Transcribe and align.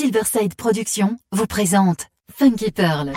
Silverside 0.00 0.54
Productions 0.54 1.18
vous 1.30 1.44
présente 1.44 2.06
Funky 2.34 2.70
Pearl. 2.70 3.12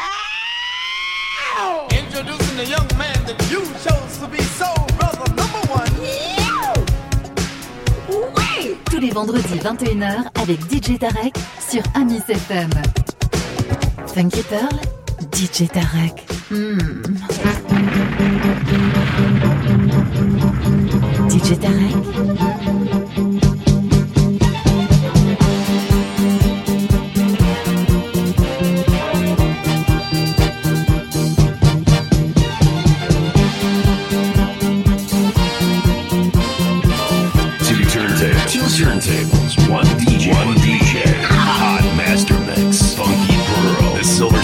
Tous 8.92 9.00
les 9.00 9.12
vendredis 9.12 9.60
21h 9.60 10.26
avec 10.42 10.60
DJ 10.70 11.00
Tarek 11.00 11.34
sur 11.70 11.84
Amis 11.96 12.22
FM. 12.28 12.69
Funky 14.13 14.44
Pearl, 14.44 14.76
DJ 15.31 15.70
Tarek. 15.70 16.25
Hmm. 16.52 17.02
DJ 21.29 21.57
Tarek. 21.59 22.82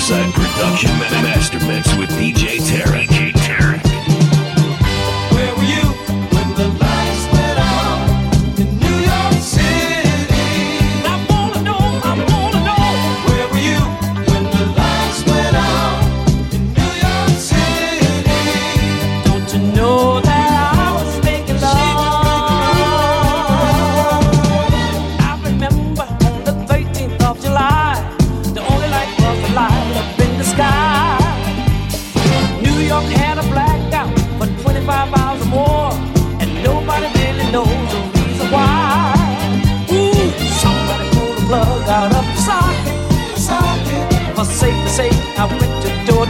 Westside 0.09 0.34
Production 0.34 0.90
Master 1.22 1.59
Mix 1.68 1.95
with 1.95 2.09
DJ 2.09 2.58
Terra. 2.68 2.98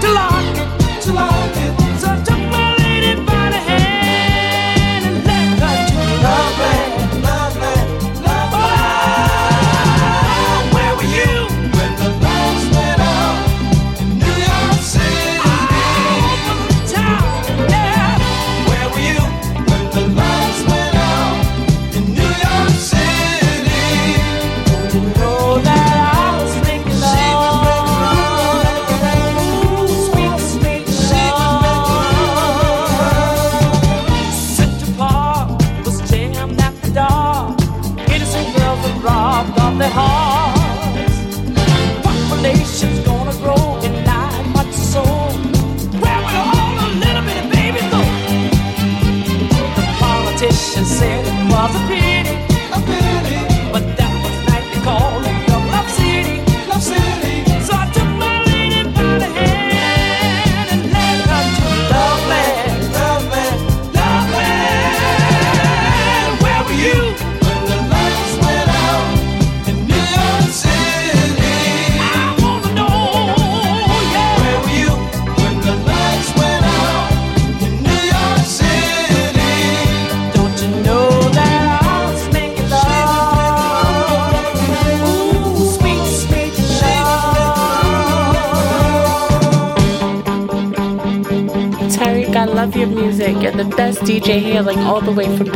to 0.01 0.13
lock. 0.13 0.58
like 94.61 94.77
all 94.77 95.01
the 95.01 95.11
way 95.11 95.35
from 95.37 95.48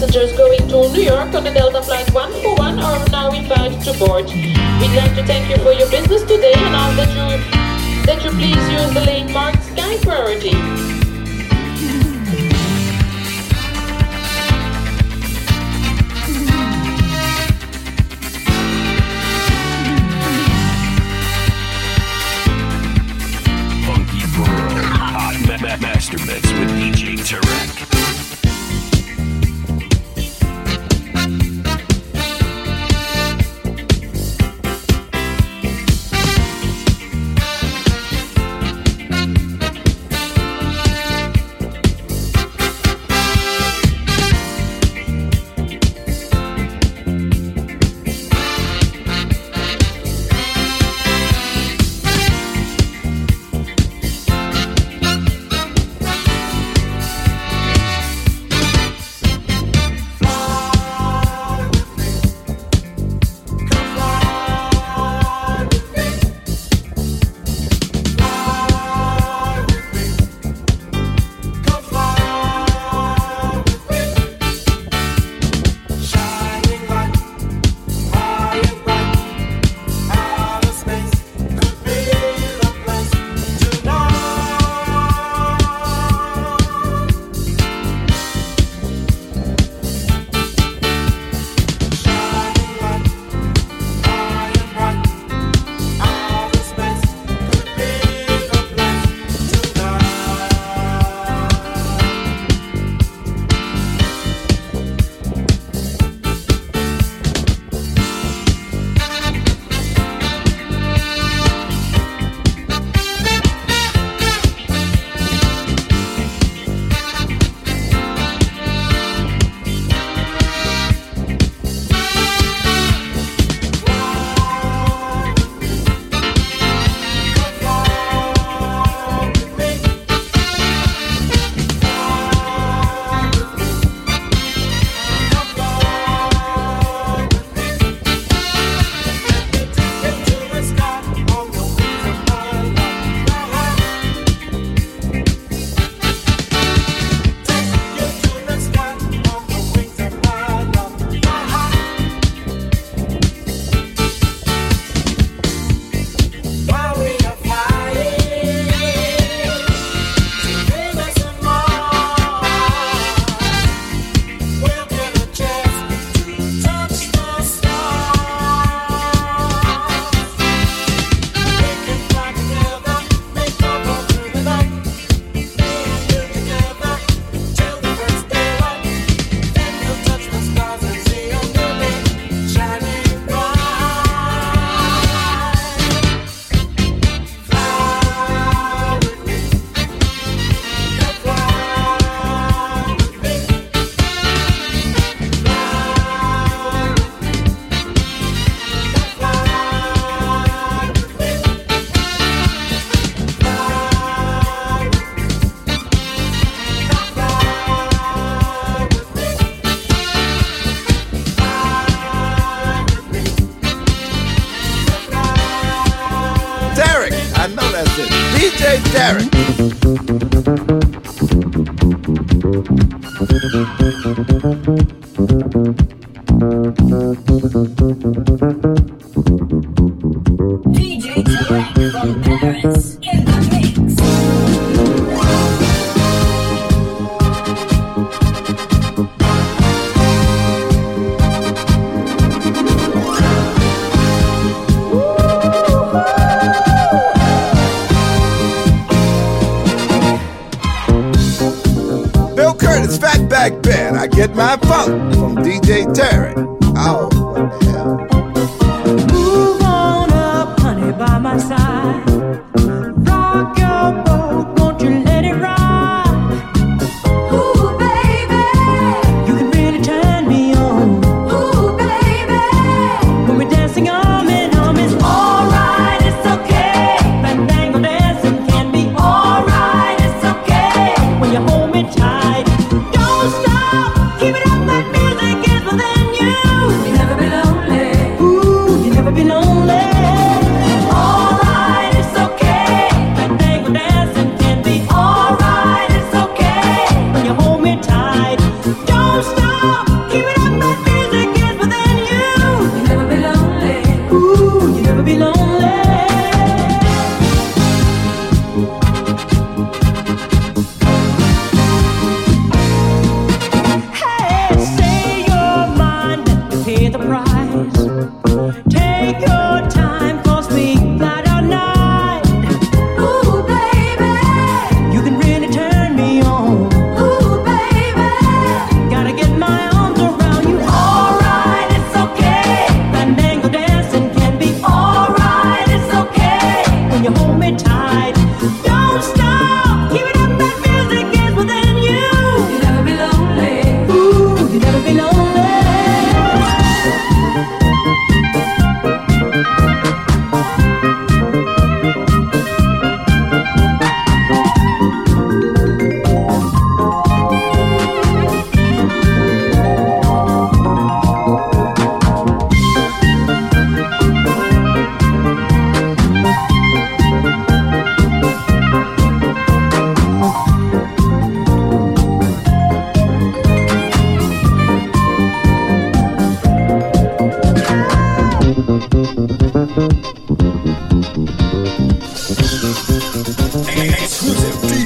passengers 0.00 0.32
going 0.32 0.66
to 0.66 0.88
New 0.94 1.02
York 1.02 1.34
on 1.34 1.44
the 1.44 1.50
Delta 1.50 1.82
Flight 1.82 2.10
141 2.14 2.78
are 2.78 3.08
now 3.10 3.30
invited 3.32 3.82
to 3.82 3.92
board. 3.98 4.24
We'd 4.24 4.96
like 4.96 5.14
to 5.14 5.22
thank 5.26 5.50
you 5.50 5.62
for 5.62 5.72
your 5.72 5.90
business 5.90 6.22
today 6.22 6.54
and 6.54 6.74
ask 6.74 6.96
that 6.96 7.10
you, 7.12 8.06
that 8.06 8.24
you 8.24 8.30
please 8.30 8.56
use 8.72 8.94
the 8.94 9.04
lane 9.04 9.30
marked 9.30 9.62
Sky 9.62 9.98
Priority. 9.98 10.79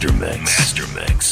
Master 0.00 0.18
Mix. 0.18 0.38
Master 0.40 0.86
Mix. 0.94 1.29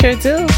sure 0.00 0.14
do. 0.14 0.49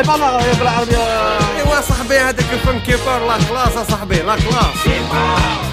هاي 0.00 0.06
بالله 0.06 0.52
بالعربيه 0.58 0.96
ايوا 1.56 1.80
صاحبي 1.80 2.18
هذاك 2.18 2.52
الفن 2.52 2.80
كيبار 2.80 3.26
لا 3.26 3.38
كلاس 3.48 3.90
صاحبي 3.90 4.16
لا 4.16 4.36
كلاس 4.36 5.69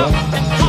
Get 0.00 0.59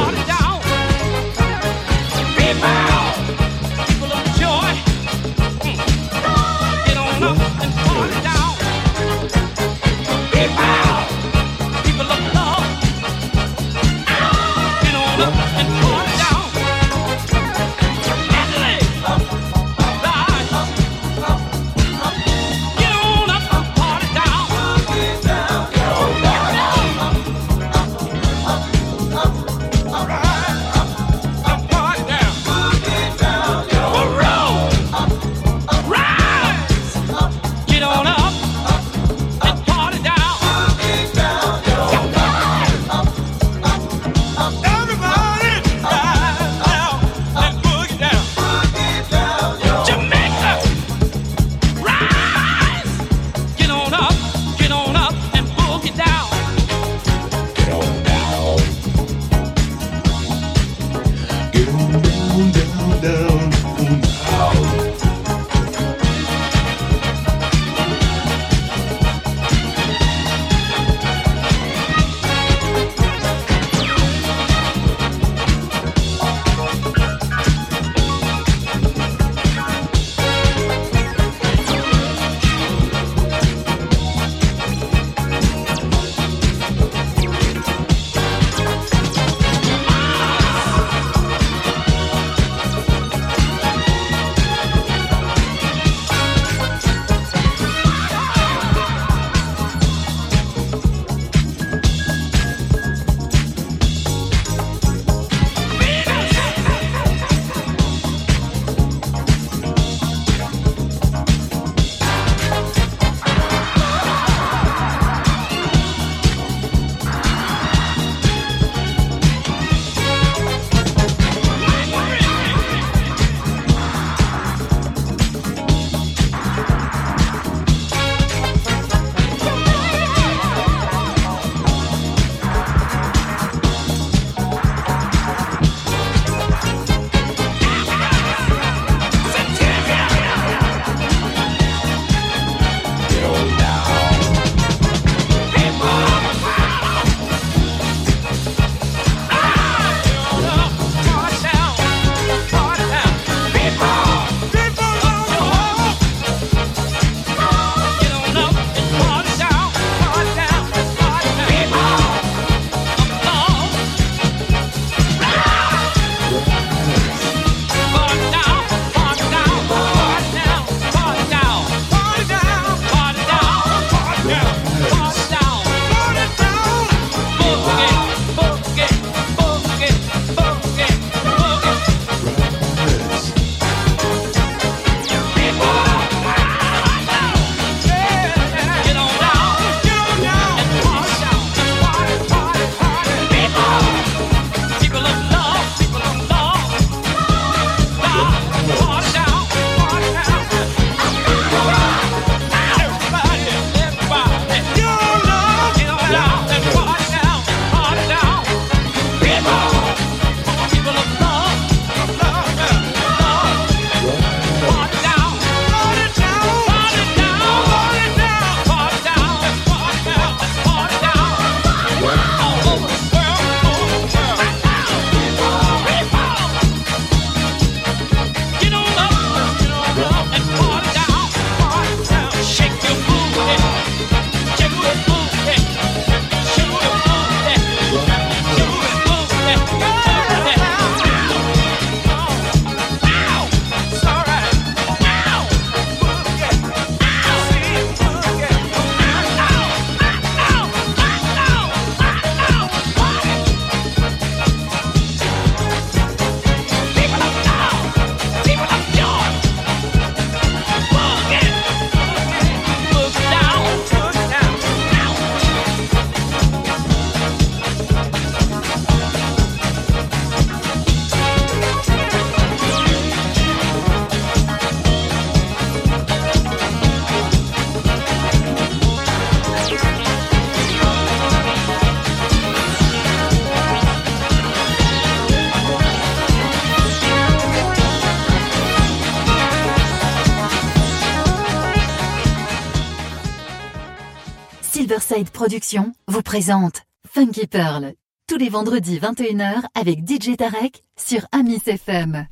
Riverside 295.12 295.34
Productions 295.34 295.92
vous 296.08 296.22
présente 296.22 296.84
Funky 297.06 297.46
Pearl, 297.46 297.94
tous 298.28 298.38
les 298.38 298.48
vendredis 298.48 298.98
21h 298.98 299.64
avec 299.76 300.08
DJ 300.08 300.38
Tarek 300.38 300.84
sur 300.96 301.26
Amis 301.34 301.62
FM. 301.66 302.28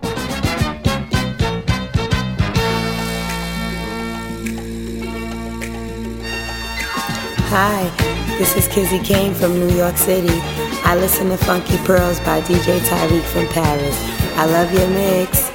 Hi, 7.52 7.90
this 8.38 8.56
is 8.56 8.70
Kizzy 8.70 9.00
Kane 9.00 9.34
from 9.34 9.60
New 9.60 9.76
York 9.76 9.98
City. 9.98 10.40
I 10.86 10.96
listen 10.96 11.30
to 11.32 11.38
Funky 11.38 11.78
Pearls 11.86 12.22
by 12.22 12.40
DJ 12.42 12.80
Tyreek 12.80 13.24
from 13.24 13.46
Paris. 13.48 13.98
I 14.38 14.46
love 14.46 14.74
your 14.74 14.88
mix. 14.88 15.52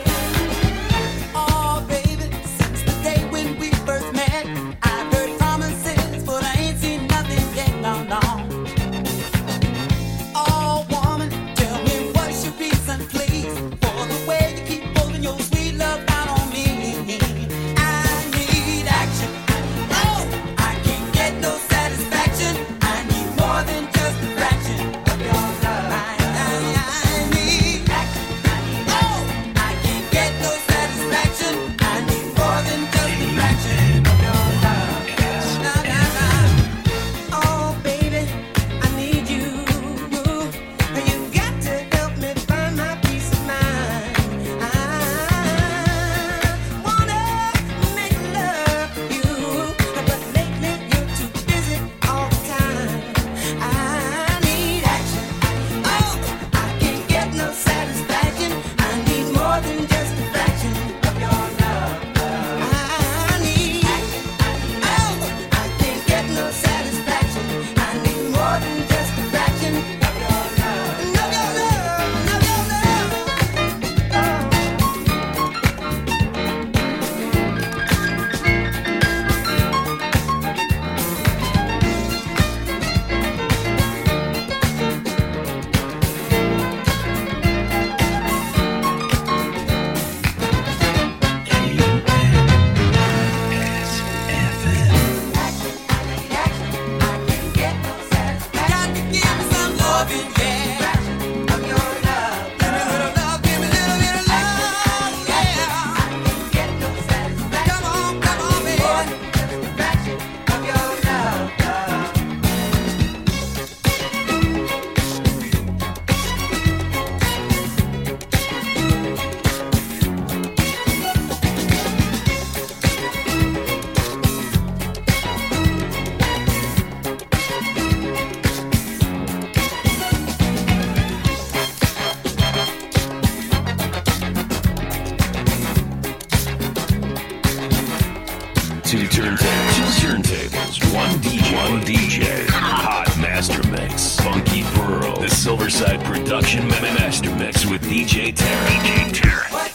turntables, 139.14 140.00
two 140.00 140.06
turntables, 140.08 140.92
one 140.92 141.10
DJ, 141.20 141.54
one 141.70 141.80
DJ, 141.82 142.48
hot 142.48 143.16
master 143.16 143.62
mix, 143.70 144.18
funky 144.18 144.64
pearl, 144.74 145.14
the 145.20 145.28
Riverside 145.48 146.02
production 146.04 146.66
master 146.66 147.32
mix 147.36 147.64
with 147.64 147.82
DJ 147.82 148.34
Terry. 148.34 148.70
DJ 148.80 149.12
Terry. 149.12 149.73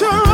turn 0.00 0.29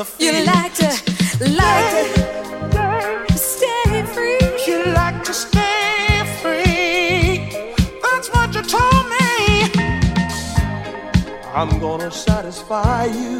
the 0.00 0.06
feet. 0.06 0.32
You 0.32 0.44
like 0.46 0.74
to, 0.82 0.90
like 1.62 1.92
yeah. 2.72 3.26
to 3.28 3.36
stay 3.36 4.02
free. 4.14 4.40
You 4.66 4.78
like 5.00 5.22
to 5.24 5.34
stay 5.34 6.22
free. 6.40 7.52
That's 8.04 8.28
what 8.34 8.48
you 8.54 8.62
told 8.76 9.04
me. 9.14 9.26
I'm 11.58 11.78
gonna 11.80 12.10
satisfy 12.10 13.04
you 13.20 13.38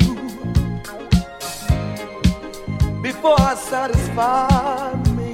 before 3.01 3.41
I 3.41 3.55
satisfy 3.55 4.93
me. 5.17 5.31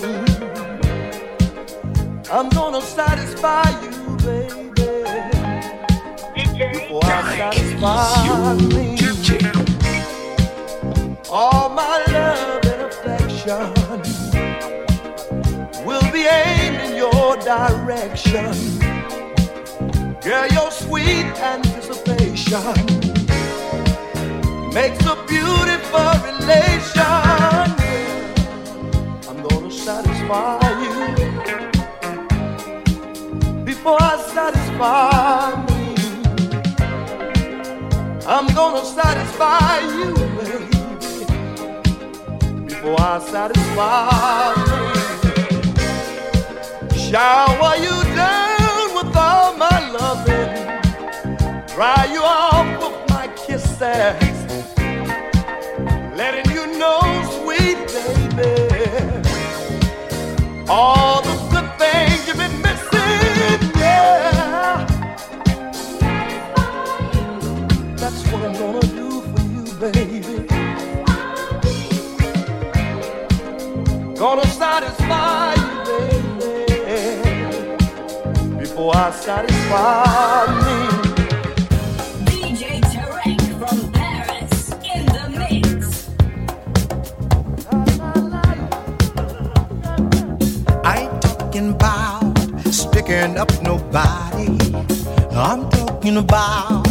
I'm 2.31 2.49
gonna 2.51 2.83
satisfy 2.83 3.67
you, 3.85 3.97
baby. 4.29 4.87
Before 6.73 7.05
I 7.05 7.37
satisfy 7.37 8.55
me. 8.75 9.56
All 11.29 11.69
my 11.71 12.05
love 12.07 12.65
and 12.67 12.83
affection 12.83 13.73
will 15.85 16.13
be 16.13 16.23
aimed 16.23 16.81
in 16.89 16.97
your 16.97 17.37
direction. 17.39 18.55
Girl, 20.21 20.47
your 20.53 20.71
sweet 20.71 21.27
anticipation 21.43 22.77
makes 24.73 25.05
a 25.05 25.17
beautiful 25.27 26.13
relation. 26.23 27.03
I'm 29.29 29.43
gonna 29.49 29.71
satisfy 29.73 30.61
you 30.81 30.95
before 33.65 33.99
I 34.01 34.17
satisfy 34.33 35.57
me. 35.67 35.97
I'm 38.27 38.47
gonna 38.55 38.85
satisfy 38.85 39.81
you, 39.81 40.15
baby 40.15 40.76
before 42.87 43.01
I 43.01 43.19
satisfy. 43.19 44.55
Shower 46.95 47.77
you 47.77 47.97
down 48.15 48.95
with 48.95 49.17
all 49.17 49.57
my 49.57 49.79
loving, 49.91 50.55
dry 51.75 52.05
you 52.13 52.23
off 52.23 52.69
with 52.81 53.11
my 53.11 53.27
kisses, 53.35 54.37
letting 56.17 56.49
you 56.53 56.79
know, 56.79 57.01
sweet 57.43 57.79
baby, 57.97 58.55
all 60.69 61.23
the 61.23 61.37
good 61.51 61.69
things 61.81 62.27
you've 62.27 62.37
been 62.37 62.61
missing, 62.63 63.71
yeah. 63.81 64.87
That's 67.97 68.23
what 68.31 68.43
I'm 68.45 68.53
gonna 68.53 68.81
do 68.81 69.23
for 69.23 69.43
you, 69.43 69.65
baby. 69.81 70.46
Gonna 74.27 74.45
satisfy 74.49 75.55
you, 75.55 75.67
baby, 76.67 77.77
before 78.59 78.97
I 78.97 79.13
satisfy 79.13 80.47
me. 80.65 80.79
DJ 82.27 82.63
Tarek 82.93 83.43
from 83.61 83.79
Paris 83.93 84.73
in 84.95 85.07
the 85.15 85.27
mix. 85.39 86.11
I 90.83 90.95
ain't 91.03 91.23
talking 91.23 91.69
about 91.71 92.37
sticking 92.75 93.39
up 93.39 93.53
nobody. 93.63 94.49
I'm 95.37 95.71
talking 95.71 96.17
about 96.17 96.83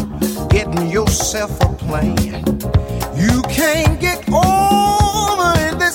getting 0.49 0.89
yourself 0.89 1.51
a 1.59 1.67
plan. 1.83 2.45
You 3.13 3.41
can't 3.49 3.99
get 3.99 4.23
over 4.29 4.45
it 4.47 4.54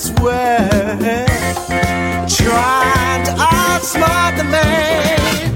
this 0.00 0.10
way. 0.20 1.26
Trying 2.28 3.24
to 3.24 3.32
outsmart 3.32 4.36
the 4.36 4.44
man. 4.44 5.52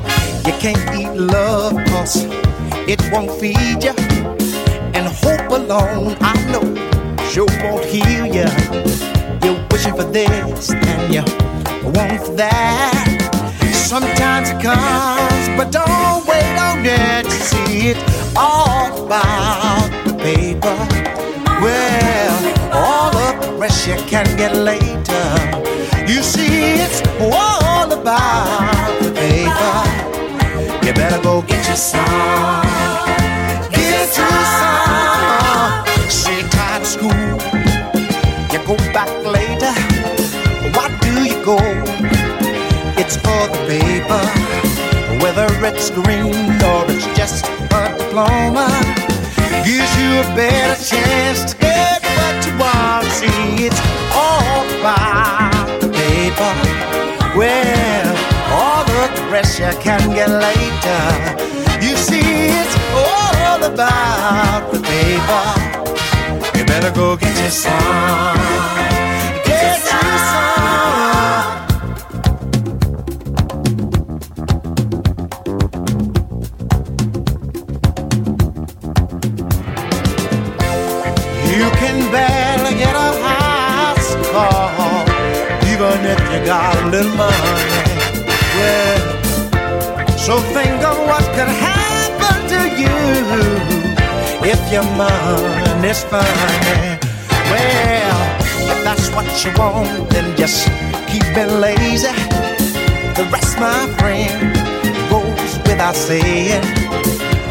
You 0.47 0.53
can't 0.61 1.01
eat 1.01 1.19
love 1.19 1.75
cause 1.89 2.25
it 2.87 3.01
won't 3.13 3.31
feed 3.41 3.83
you. 3.83 3.95
And 4.95 5.07
hope 5.23 5.51
alone, 5.51 6.17
I 6.21 6.35
know, 6.51 6.65
sure 7.31 7.47
won't 7.63 7.85
heal 7.85 8.27
you. 8.27 8.49
You're 9.43 9.67
wishing 9.71 9.95
for 9.95 10.05
this 10.05 10.71
and 10.71 11.15
you 11.15 11.23
want 11.93 12.21
for 12.21 12.35
that. 12.37 13.21
Sometimes 13.73 14.51
it 14.51 14.61
comes, 14.63 15.49
but 15.57 15.71
don't 15.71 16.27
wait 16.27 16.59
on 16.59 16.85
it 16.85 17.25
to 17.25 17.31
see 17.31 17.89
it 17.91 17.99
all 18.37 19.07
about 19.07 19.91
the 20.07 20.15
paper. 20.15 20.77
Well, 21.63 22.14
rest 23.65 23.87
you 23.89 23.97
can 24.13 24.27
get 24.37 24.55
later. 24.71 25.27
You 26.07 26.21
see, 26.23 26.55
it's 26.85 27.01
all 27.33 27.89
about 28.01 28.93
the 29.03 29.11
paper. 29.23 29.77
You 30.85 30.93
better 30.93 31.21
go 31.23 31.41
get 31.51 31.67
your 31.69 31.81
some. 31.93 32.05
Get 33.77 34.11
your 34.21 34.45
some. 34.59 35.73
Say 36.21 36.41
tired 36.55 36.85
school. 36.95 37.27
You 38.53 38.61
go 38.71 38.77
back 38.97 39.13
later. 39.37 39.75
Why 40.75 40.87
do 41.05 41.13
you 41.31 41.39
go? 41.51 41.59
It's 43.01 43.17
for 43.25 43.43
the 43.55 43.61
paper. 43.73 44.25
Whether 45.23 45.49
it's 45.69 45.89
green 45.99 46.61
or 46.71 46.81
it's 46.93 47.07
just 47.21 47.47
a 47.79 47.83
diploma, 47.99 48.69
gives 49.65 49.93
you 50.01 50.11
a 50.25 50.27
better 50.37 50.79
chance 50.91 51.55
to 51.55 51.74
the 55.81 55.89
paper. 55.89 56.53
Well, 57.39 58.07
all 58.53 58.85
the 58.85 58.93
you 59.59 59.73
can 59.81 60.11
get 60.15 60.29
later. 60.29 61.03
You 61.81 61.97
see, 61.97 62.21
it's 62.61 62.77
all 62.93 63.65
about 63.65 64.71
the 64.73 64.81
paper. 64.81 65.45
You 66.59 66.65
better 66.67 66.93
go 66.93 67.17
get 67.17 67.35
your 67.41 67.51
some. 67.51 68.37
Get 69.47 69.81
your 69.89 70.19
some. 70.31 70.75
You 81.57 81.71
can 81.81 82.13
barely 82.13 82.34
even 86.05 86.23
if 86.23 86.33
you 86.33 86.47
got 86.47 86.77
a 86.77 86.89
little 86.89 87.17
money. 87.17 87.83
Well, 88.57 90.19
so 90.19 90.39
think 90.53 90.83
of 90.85 90.99
what 91.09 91.25
could 91.37 91.49
happen 91.49 92.37
to 92.53 92.61
you 92.81 92.97
if 94.45 94.61
your 94.73 94.85
money's 94.97 96.05
funny. 96.05 96.99
Well, 97.51 98.21
if 98.73 98.85
that's 98.85 99.09
what 99.15 99.27
you 99.45 99.53
want, 99.59 100.11
then 100.11 100.37
just 100.37 100.67
keep 101.09 101.25
it 101.37 101.51
lazy. 101.65 102.13
The 103.17 103.25
rest, 103.33 103.59
my 103.59 103.89
friend, 103.99 104.55
goes 105.09 105.59
without 105.67 105.95
saying. 105.95 106.65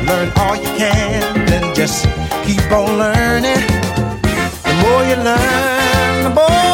Learn 0.06 0.32
all 0.38 0.56
you 0.56 0.72
can, 0.78 1.45
then 1.45 1.74
just 1.74 2.06
keep 2.45 2.72
on 2.72 2.97
learning. 2.97 3.66
The 4.66 4.74
more 4.82 5.04
you 5.10 5.18
learn, 5.30 6.24
the 6.24 6.30
more 6.30 6.72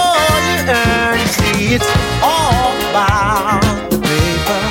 it's 1.72 1.86
all 2.24 2.74
about 2.90 3.62
the 3.92 4.00
paper. 4.00 4.62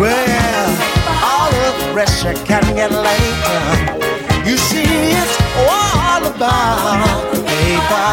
Well, 0.00 0.70
all 1.22 1.52
of 1.52 1.74
the 1.80 1.92
you 1.94 2.34
can 2.46 2.64
get 2.74 2.90
later. 2.90 3.60
You 4.48 4.56
see, 4.56 4.84
it's 5.20 5.36
all 5.68 6.24
about 6.24 7.30
the 7.32 7.40
paper. 7.42 8.08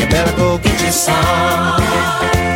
You 0.00 0.06
better 0.10 0.36
go 0.36 0.58
get 0.58 0.80
you 0.82 0.90
some. 0.90 2.55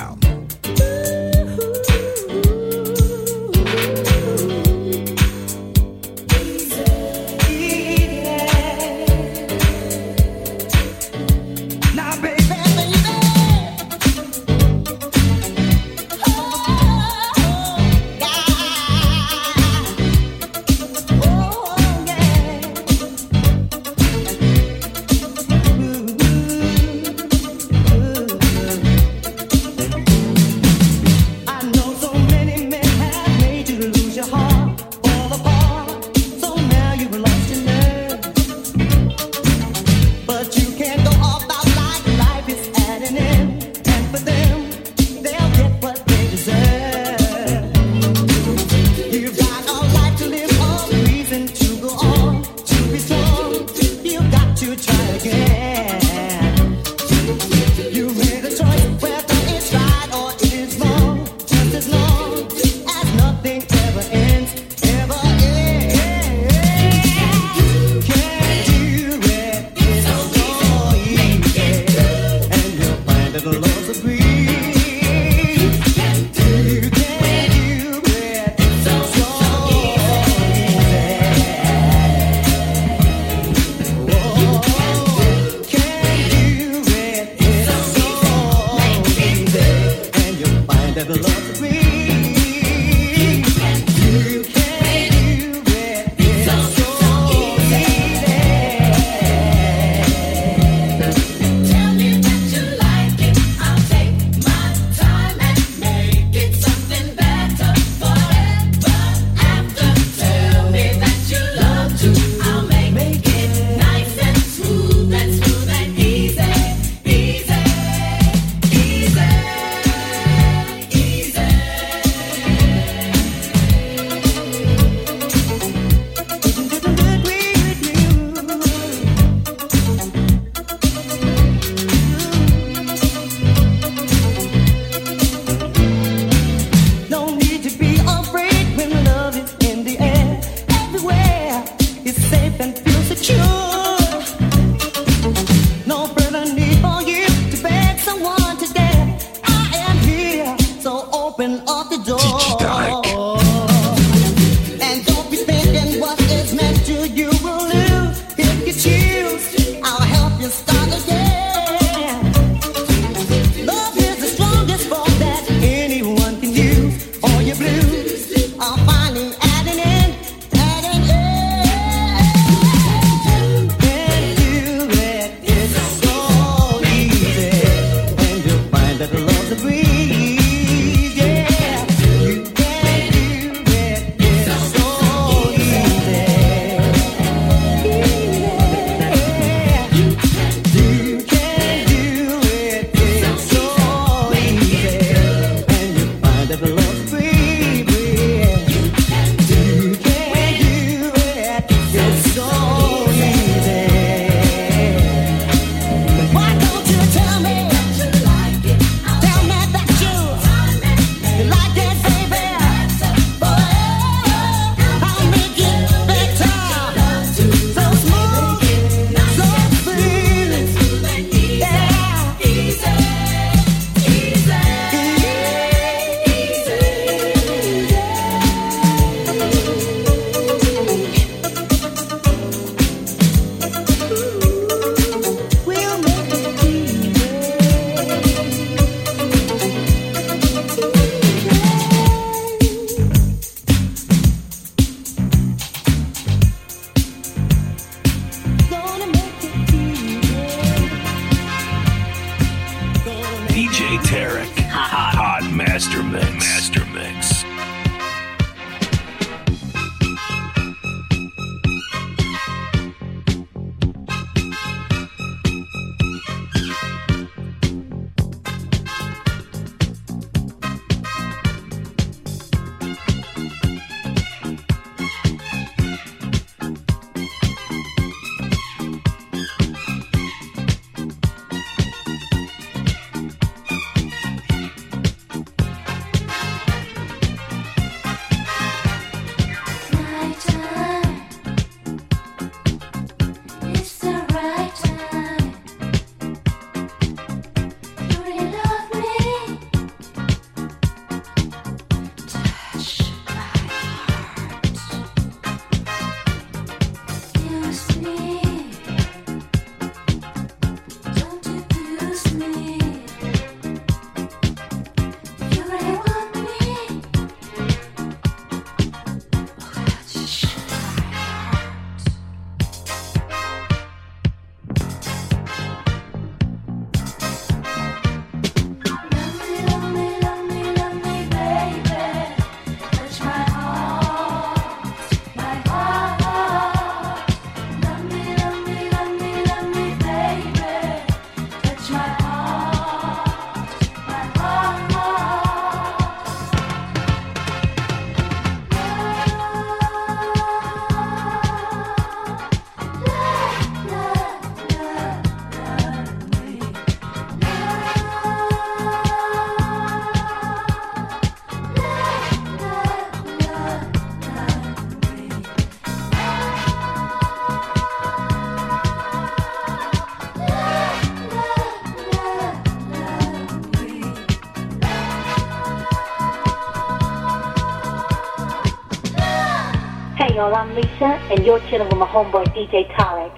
I'm 380.61 380.75
Lisa, 380.75 381.05
and 381.31 381.43
you're 381.43 381.59
chilling 381.61 381.87
with 381.87 381.97
my 381.97 382.05
homeboy 382.05 382.45
DJ 382.53 382.87
Tarek. 382.91 383.35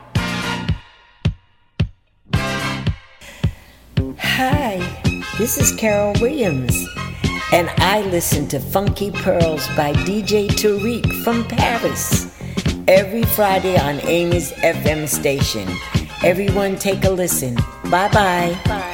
Hi, 4.19 5.15
this 5.37 5.57
is 5.57 5.73
Carol 5.77 6.13
Williams, 6.19 6.85
and 7.53 7.69
I 7.77 8.01
listen 8.01 8.49
to 8.49 8.59
Funky 8.59 9.09
Pearls 9.09 9.65
by 9.69 9.93
DJ 10.03 10.49
Tarek 10.49 11.23
from 11.23 11.45
Paris 11.45 12.37
every 12.89 13.23
Friday 13.23 13.77
on 13.79 14.01
Amy's 14.01 14.51
FM 14.51 15.07
station. 15.07 15.69
Everyone 16.25 16.75
take 16.75 17.05
a 17.05 17.09
listen. 17.09 17.55
Bye 17.85 18.09
bye. 18.09 18.09
Bye, 18.11 18.61
bye, 18.65 18.92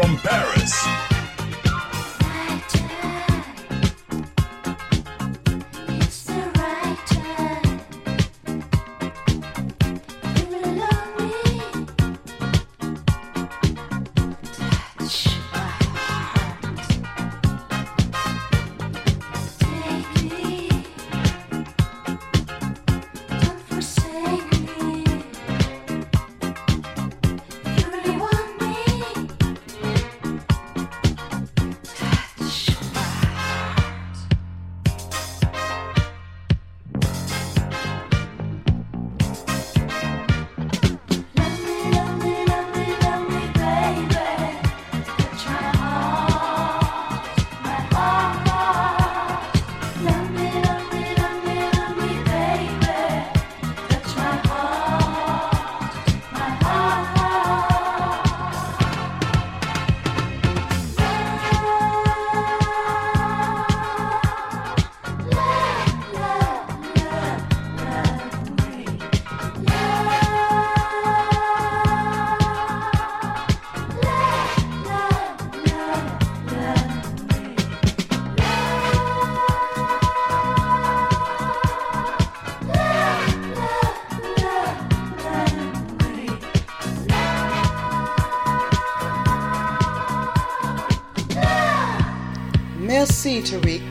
from 0.00 0.16
Paris. 0.18 0.59
Tarek. 93.42 93.82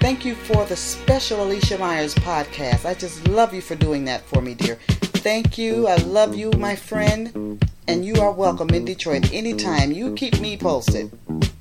Thank 0.00 0.24
you 0.24 0.34
for 0.34 0.64
the 0.64 0.76
special 0.76 1.42
Alicia 1.42 1.78
Myers 1.78 2.14
podcast. 2.14 2.84
I 2.84 2.94
just 2.94 3.26
love 3.28 3.52
you 3.52 3.60
for 3.60 3.74
doing 3.74 4.04
that 4.04 4.22
for 4.22 4.40
me, 4.40 4.54
dear. 4.54 4.76
Thank 4.86 5.58
you. 5.58 5.88
I 5.88 5.96
love 5.96 6.36
you, 6.36 6.50
my 6.52 6.76
friend. 6.76 7.62
And 7.86 8.04
you 8.04 8.14
are 8.16 8.30
welcome 8.30 8.70
in 8.70 8.84
Detroit 8.84 9.32
anytime. 9.32 9.92
You 9.92 10.14
keep 10.14 10.38
me 10.40 10.56
posted. 10.56 11.10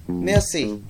Merci. 0.08 0.82